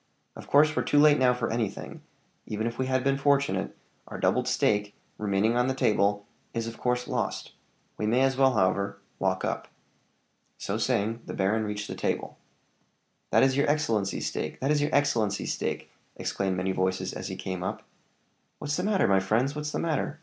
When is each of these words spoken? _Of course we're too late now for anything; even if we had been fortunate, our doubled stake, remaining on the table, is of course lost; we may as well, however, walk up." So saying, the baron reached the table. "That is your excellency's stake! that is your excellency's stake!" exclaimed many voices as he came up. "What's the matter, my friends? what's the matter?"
_Of 0.35 0.47
course 0.47 0.75
we're 0.75 0.81
too 0.81 0.97
late 0.97 1.19
now 1.19 1.31
for 1.35 1.51
anything; 1.53 2.01
even 2.47 2.65
if 2.65 2.79
we 2.79 2.87
had 2.87 3.03
been 3.03 3.19
fortunate, 3.19 3.77
our 4.07 4.19
doubled 4.19 4.47
stake, 4.47 4.95
remaining 5.19 5.55
on 5.55 5.67
the 5.67 5.75
table, 5.75 6.25
is 6.55 6.65
of 6.65 6.79
course 6.79 7.07
lost; 7.07 7.51
we 7.99 8.07
may 8.07 8.21
as 8.21 8.35
well, 8.35 8.53
however, 8.55 8.97
walk 9.19 9.45
up." 9.45 9.67
So 10.57 10.79
saying, 10.79 11.21
the 11.27 11.35
baron 11.35 11.65
reached 11.65 11.87
the 11.87 11.93
table. 11.93 12.39
"That 13.29 13.43
is 13.43 13.55
your 13.55 13.69
excellency's 13.69 14.25
stake! 14.25 14.59
that 14.59 14.71
is 14.71 14.81
your 14.81 14.89
excellency's 14.91 15.53
stake!" 15.53 15.91
exclaimed 16.15 16.57
many 16.57 16.71
voices 16.71 17.13
as 17.13 17.27
he 17.27 17.35
came 17.35 17.61
up. 17.61 17.83
"What's 18.57 18.77
the 18.77 18.83
matter, 18.83 19.07
my 19.07 19.19
friends? 19.19 19.55
what's 19.55 19.71
the 19.71 19.77
matter?" 19.77 20.19